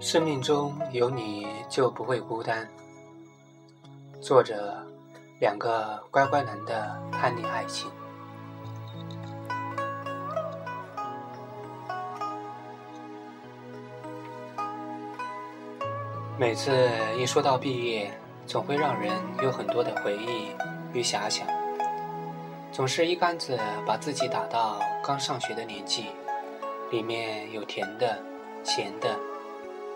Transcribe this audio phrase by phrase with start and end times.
[0.00, 2.66] 生命中有你就不会孤单。
[4.18, 4.74] 作者：
[5.38, 7.90] 两个乖乖男的叛逆爱情。
[16.38, 18.10] 每次一说到毕业，
[18.46, 20.50] 总会让人有很多的回忆
[20.94, 21.46] 与遐想，
[22.72, 26.06] 总是一竿子把自己打到刚上学的年纪，
[26.90, 28.18] 里面有甜的、
[28.64, 29.14] 咸的。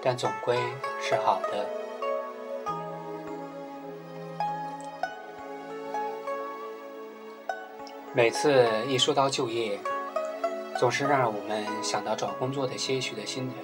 [0.04, 0.58] 但总归
[1.00, 1.66] 是好的。
[8.12, 9.78] 每次一说到就业，
[10.78, 13.56] 总是让我们想到找工作的些许的心疼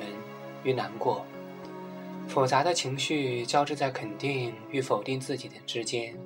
[0.64, 1.24] 与难过，
[2.27, 6.19] 复杂的情绪交织在肯定与否定自己的之间，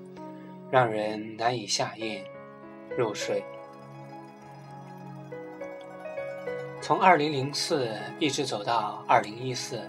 [0.71, 2.25] 让人难以下咽
[2.97, 3.45] 入睡。
[6.81, 7.91] 从二零零四
[8.21, 9.83] 一直走到二零一四。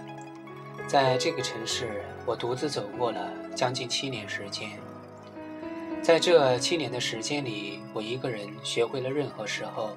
[0.86, 4.70] 在这个城市，我独自走过了将近七年时间。
[6.00, 9.90] 在这七年的时间里，我一个人学会了任何时候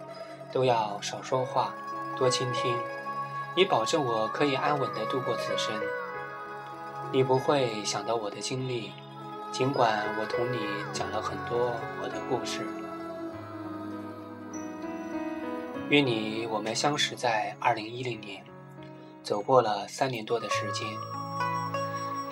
[0.52, 1.76] 都要少说话，
[2.18, 2.76] 多倾听，
[3.56, 5.80] 以保证我可以安稳地度过此生。
[7.12, 8.92] 你不会想到我的经历，
[9.52, 10.58] 尽管我同你
[10.92, 11.72] 讲了很多
[12.02, 12.66] 我的故事。
[15.90, 18.49] 与你，我们相识在二零一零年。
[19.24, 20.88] 走过了三年多的时间，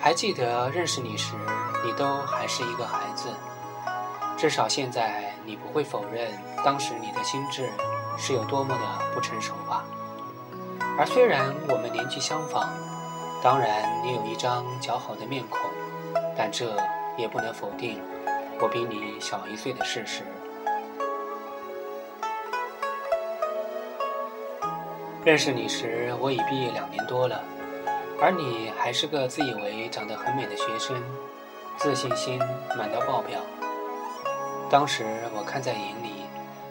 [0.00, 1.34] 还记得认识你时，
[1.84, 3.28] 你都还是一个孩子。
[4.36, 6.30] 至少现在，你不会否认
[6.64, 7.68] 当时你的心智
[8.16, 9.84] 是有多么的不成熟吧？
[10.98, 12.68] 而虽然我们年纪相仿，
[13.42, 15.60] 当然你有一张姣好的面孔，
[16.36, 16.76] 但这
[17.16, 18.00] 也不能否定
[18.60, 20.22] 我比你小一岁的事实。
[25.28, 27.44] 认识你时，我已毕业两年多了，
[28.18, 30.96] 而你还是个自以为长得很美的学生，
[31.76, 32.38] 自信心
[32.78, 33.38] 满到爆表。
[34.70, 35.04] 当时
[35.36, 36.22] 我看在眼里，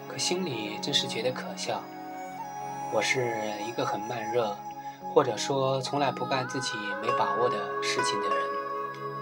[0.08, 1.84] 可心里真是觉得可笑。
[2.92, 3.32] 我是
[3.68, 4.58] 一个很慢热，
[5.14, 8.38] 或者说从来不干自己没把握的事情的人，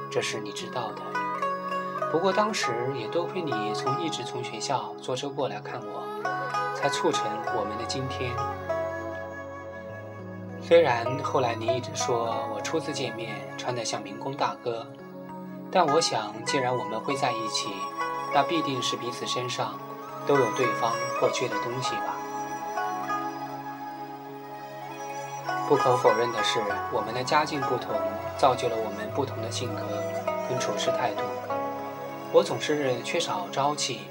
[0.10, 1.02] 这是你知道的。
[2.10, 6.24] 不过当时也多亏你从一直从学校坐车过来看我，
[6.74, 8.32] 才促成我们的今天。
[10.68, 14.84] 虽然后来你一直说我初次见面穿得像民工大哥，
[15.72, 17.70] 但我想，既然我们会在一起，
[18.34, 19.80] 那必定是彼此身上
[20.26, 22.18] 都有对方或缺的东西吧。
[25.70, 26.60] 不可否认的是，
[26.92, 27.96] 我们的家境不同，
[28.36, 29.84] 造就了我们不同的性格
[30.50, 31.22] 跟处事态度。
[32.32, 34.08] 我总是缺少朝气，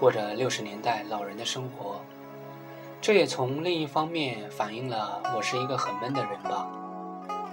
[0.00, 2.00] 过着六十年代老人的生活。
[3.00, 6.70] 这也从另一方面反映了我是一个很闷的人吧，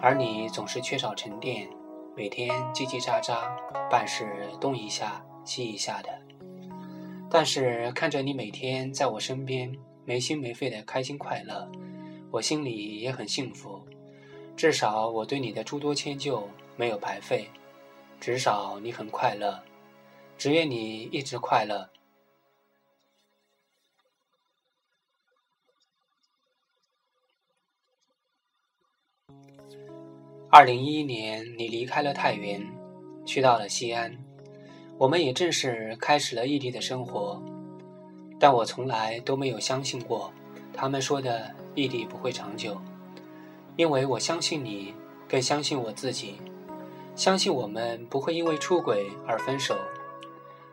[0.01, 1.69] 而你总是缺少沉淀，
[2.17, 3.47] 每天叽叽喳喳，
[3.89, 6.09] 办事东一下西一下的。
[7.29, 11.65] 但是看着你每天在我身边没心没肺的开心快乐，
[12.29, 13.81] 我心里也很幸福。
[14.57, 17.49] 至少我对你的诸多迁就没有白费，
[18.19, 19.57] 至少你很快乐，
[20.37, 21.89] 只愿你一直快乐。
[30.49, 32.65] 二零一一年，你离开了太原，
[33.25, 34.17] 去到了西安，
[34.97, 37.41] 我们也正式开始了异地的生活。
[38.39, 40.31] 但我从来都没有相信过
[40.73, 42.79] 他们说的异地不会长久，
[43.75, 44.93] 因为我相信你，
[45.27, 46.35] 更相信我自己，
[47.13, 49.75] 相信我们不会因为出轨而分手，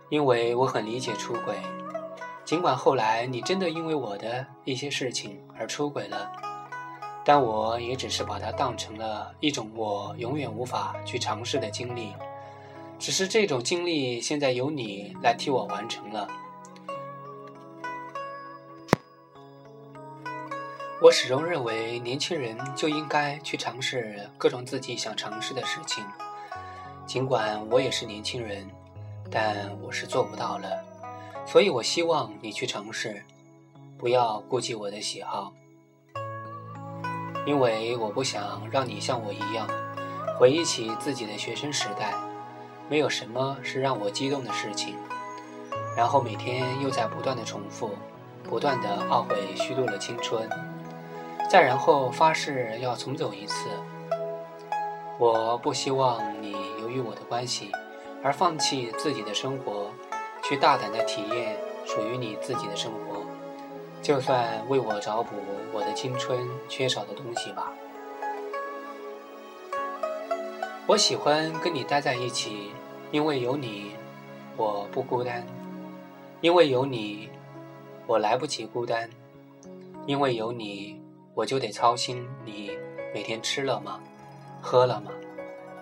[0.08, 1.56] 因为我很理解出轨，
[2.44, 6.53] 尽管后来你真的因为我的一些事情而出轨了。
[7.24, 12.12] 但我也只是把它当成了一种我永远无法去尝试的经历，
[12.98, 16.28] 只是这种经历现在由你来替我完成了。
[21.00, 26.04] 我始终认为，年轻人就应该去尝试各种自己想尝试的事情。
[27.06, 28.66] 尽管我也是年轻人，
[29.30, 30.82] 但我是做不到了。
[31.46, 33.22] 所以我希望你去尝试，
[33.98, 35.52] 不要顾及我的喜好。
[37.46, 39.68] 因为我不想让你像我一样，
[40.38, 42.14] 回忆起自己的学生时代，
[42.88, 44.96] 没有什么是让我激动的事情，
[45.96, 47.90] 然后每天又在不断的重复，
[48.42, 50.48] 不断的懊悔虚度了青春，
[51.50, 53.68] 再然后发誓要重走一次。
[55.18, 57.70] 我不希望你由于我的关系
[58.22, 59.90] 而放弃自己的生活，
[60.42, 61.56] 去大胆的体验
[61.86, 63.23] 属于你自己的生活。
[64.04, 65.34] 就算为我找补
[65.72, 67.72] 我的青春缺少的东西吧。
[70.86, 72.70] 我喜欢跟你待在一起，
[73.10, 73.92] 因为有你，
[74.58, 75.42] 我不孤单；
[76.42, 77.30] 因为有你，
[78.06, 79.08] 我来不及孤单；
[80.04, 81.00] 因为有你，
[81.32, 82.72] 我就得操心你
[83.14, 83.98] 每天吃了吗？
[84.60, 85.10] 喝了吗？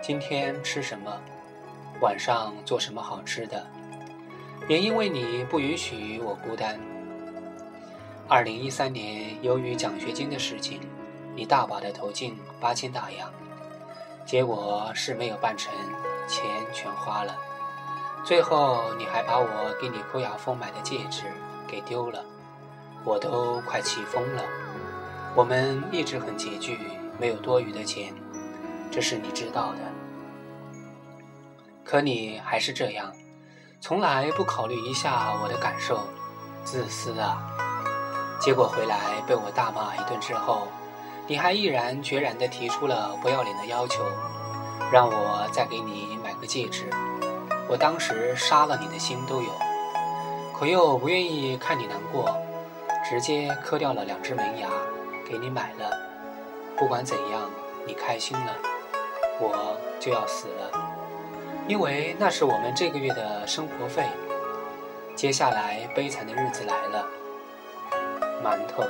[0.01, 1.21] 今天吃什么？
[2.01, 3.67] 晚上做什么好吃的？
[4.69, 6.79] 也因为你不允许我孤单。
[8.29, 10.81] 二零一三年，由于奖学金的事情，
[11.35, 13.31] 你大把的投进八千大洋。
[14.25, 15.73] 结果事没有办成，
[16.27, 17.37] 钱全花了。
[18.25, 21.25] 最后你还把我给你抠牙缝买的戒指
[21.67, 22.25] 给丢了，
[23.05, 24.43] 我都快气疯了。
[25.35, 26.79] 我们一直很拮据，
[27.19, 28.15] 没有多余的钱，
[28.91, 29.81] 这是你知道的。
[31.85, 33.13] 可你还是这样，
[33.81, 36.07] 从来不考虑一下我的感受，
[36.65, 37.43] 自私啊！
[38.43, 40.67] 结果回来被我大骂一顿之后。
[41.29, 44.03] 你还毅然决然地提出了不要脸的要求，
[44.91, 46.91] 让我再给你买个戒指。
[47.69, 49.49] 我当时杀了你的心都有，
[50.59, 52.37] 可又不愿意看你难过，
[53.09, 54.69] 直接磕掉了两只门牙，
[55.25, 55.97] 给你买了。
[56.77, 57.49] 不管怎样，
[57.87, 58.53] 你开心了，
[59.39, 60.73] 我就要死了，
[61.69, 64.09] 因为那是我们这个月的生活费。
[65.15, 67.07] 接下来悲惨的日子来了，
[68.43, 68.83] 馒头，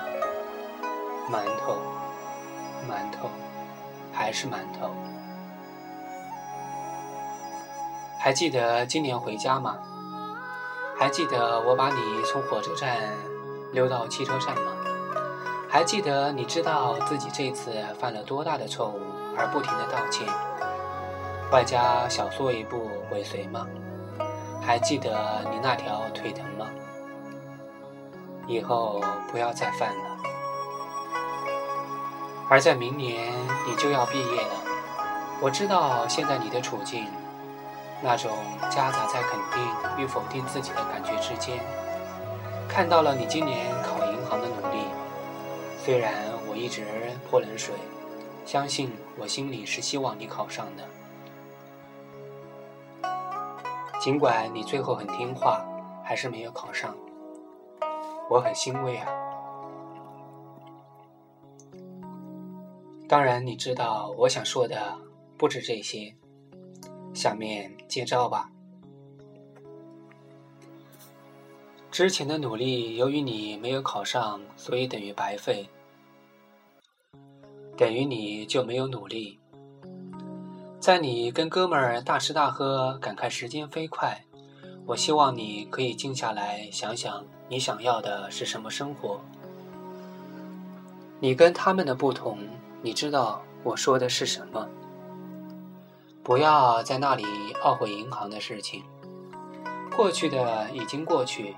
[1.31, 1.77] 馒头。
[2.89, 3.29] 馒头，
[4.13, 4.91] 还是馒头。
[8.19, 9.79] 还记得今年回家吗？
[10.99, 12.99] 还记得我把你从火车站
[13.73, 14.73] 溜到汽车站吗？
[15.69, 19.01] 还记得你知道自己这次犯了多大的错误
[19.37, 20.27] 而不停的道歉，
[21.53, 23.67] 外加小缩一步尾随吗？
[24.61, 26.67] 还记得你那条腿疼吗？
[28.47, 29.01] 以后
[29.31, 30.17] 不要再犯了。
[32.49, 33.33] 而在明年，
[33.67, 34.55] 你就要毕业了。
[35.41, 37.07] 我知道现在你的处境，
[38.03, 38.31] 那种
[38.71, 41.59] 夹杂在肯定与否定自己的感觉之间。
[42.69, 44.85] 看到了你今年考银行的努力，
[45.79, 46.13] 虽然
[46.49, 46.87] 我一直
[47.31, 47.75] 泼冷水，
[48.45, 50.85] 相信我心里是希望你考上的。
[54.01, 55.65] 尽管你最后很听话，
[56.05, 56.95] 还是没有考上，
[58.33, 59.07] 我很欣慰啊。
[63.07, 64.97] 当然，你知道我想说的
[65.37, 66.15] 不止这些。
[67.13, 68.51] 下面接招吧。
[71.91, 75.69] 之前的努力，由于你没有考上，所以等于白费，
[77.77, 79.39] 等于你就没有努力。
[80.81, 84.25] 在你跟哥们儿大吃大喝，感慨时间飞快，
[84.87, 89.21] 我希望你可以静下来想想，你想要的是什么生活。
[91.21, 92.39] 你跟他们的不同。
[92.81, 94.67] 你知道我说的是什么？
[96.23, 97.25] 不要在那里
[97.63, 98.83] 懊悔银行的事情，
[99.95, 101.55] 过去的已经过去，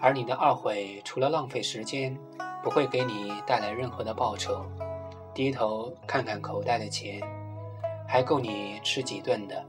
[0.00, 2.18] 而你的懊悔除了浪费时间，
[2.60, 4.66] 不会给你带来任何的报酬。
[5.32, 7.22] 低头看看口袋的钱，
[8.08, 9.64] 还够你吃几顿的。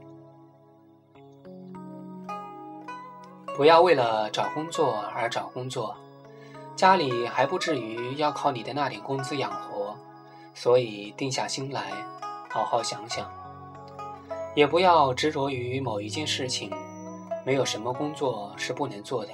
[3.56, 5.94] 不要为了找工作而找工作，
[6.74, 9.96] 家里还不至于要靠你的那点工资养活。
[10.54, 11.92] 所以，定下心来，
[12.50, 13.28] 好好想想，
[14.54, 16.70] 也不要执着于某一件事情。
[17.44, 19.30] 没有什么工作是不能做的，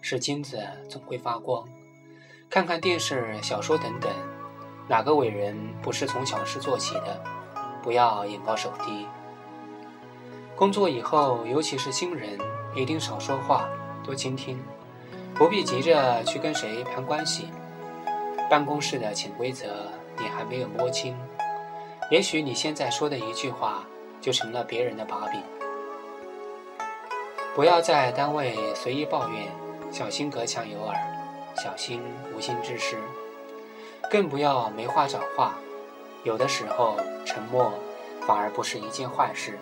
[0.00, 1.64] 是金子总会发光。
[2.50, 4.10] 看看电视、小说等等，
[4.88, 7.22] 哪个伟人不是从小事做起的？
[7.80, 9.06] 不要眼高手低。
[10.54, 12.38] 工作以后，尤其是新人，
[12.74, 13.68] 一定少说话，
[14.04, 14.62] 多倾听，
[15.34, 17.48] 不必急着去跟谁攀关系。
[18.50, 19.66] 办公室的潜规则。
[20.18, 21.16] 你还没有摸清，
[22.10, 23.82] 也许你现在说的一句话
[24.20, 25.40] 就成了别人的把柄。
[27.54, 29.48] 不要在单位随意抱怨，
[29.90, 30.94] 小心隔墙有耳，
[31.56, 32.02] 小心
[32.36, 32.98] 无心之失。
[34.10, 35.54] 更不要没话找话，
[36.24, 37.72] 有的时候沉默
[38.26, 39.58] 反而不是一件坏事。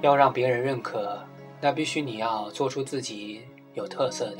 [0.00, 1.22] 要让别人认可，
[1.60, 3.42] 那必须你要做出自己
[3.74, 4.38] 有特色的。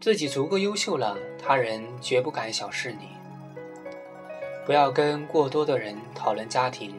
[0.00, 3.08] 自己足够优秀了，他人绝不敢小视你。
[4.64, 6.94] 不要跟过多的人讨论家庭，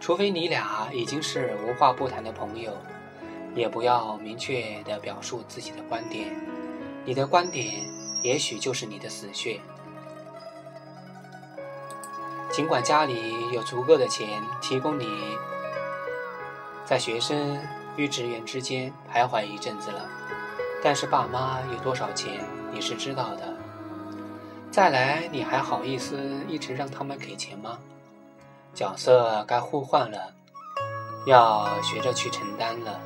[0.00, 2.72] 除非你俩已经是无话不谈的朋友。
[3.54, 6.28] 也不要明确的表述自己的观点，
[7.04, 7.82] 你的观点
[8.22, 9.58] 也许就是你的死穴。
[12.52, 14.28] 尽管家里有足够的钱
[14.60, 15.06] 提供你，
[16.88, 17.60] 在学生
[17.96, 20.06] 与职员之间徘徊一阵子了。
[20.82, 22.42] 但是爸妈有多少钱
[22.72, 23.54] 你是知道的。
[24.70, 26.18] 再来，你还好意思
[26.48, 27.78] 一直让他们给钱吗？
[28.72, 30.32] 角色该互换了，
[31.26, 32.98] 要学着去承担了。